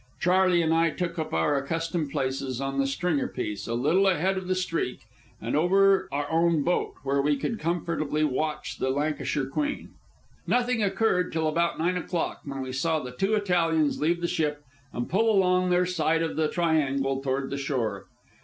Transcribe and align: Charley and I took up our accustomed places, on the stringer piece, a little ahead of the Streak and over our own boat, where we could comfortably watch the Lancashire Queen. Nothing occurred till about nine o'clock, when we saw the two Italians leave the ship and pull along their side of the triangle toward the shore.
Charley 0.19 0.63
and 0.63 0.73
I 0.73 0.89
took 0.89 1.19
up 1.19 1.31
our 1.31 1.55
accustomed 1.57 2.09
places, 2.09 2.59
on 2.59 2.79
the 2.79 2.87
stringer 2.87 3.27
piece, 3.27 3.67
a 3.67 3.75
little 3.75 4.07
ahead 4.07 4.35
of 4.35 4.47
the 4.47 4.55
Streak 4.55 5.01
and 5.39 5.55
over 5.55 6.09
our 6.11 6.25
own 6.31 6.63
boat, 6.63 6.95
where 7.03 7.21
we 7.21 7.37
could 7.37 7.59
comfortably 7.59 8.23
watch 8.23 8.79
the 8.79 8.89
Lancashire 8.89 9.45
Queen. 9.45 9.91
Nothing 10.47 10.81
occurred 10.81 11.31
till 11.31 11.47
about 11.47 11.77
nine 11.77 11.97
o'clock, 11.97 12.41
when 12.45 12.61
we 12.63 12.71
saw 12.73 12.99
the 12.99 13.11
two 13.11 13.35
Italians 13.35 14.01
leave 14.01 14.21
the 14.21 14.27
ship 14.27 14.63
and 14.91 15.07
pull 15.07 15.29
along 15.31 15.69
their 15.69 15.85
side 15.85 16.23
of 16.23 16.35
the 16.35 16.47
triangle 16.49 17.21
toward 17.21 17.51
the 17.51 17.57
shore. 17.59 18.07